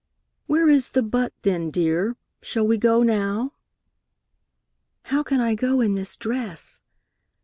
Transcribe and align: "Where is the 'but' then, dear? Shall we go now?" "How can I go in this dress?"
"Where 0.47 0.67
is 0.67 0.89
the 0.89 1.03
'but' 1.03 1.31
then, 1.43 1.69
dear? 1.69 2.15
Shall 2.41 2.65
we 2.65 2.79
go 2.79 3.03
now?" 3.03 3.53
"How 5.03 5.21
can 5.21 5.39
I 5.39 5.53
go 5.53 5.79
in 5.79 5.93
this 5.93 6.17
dress?" 6.17 6.81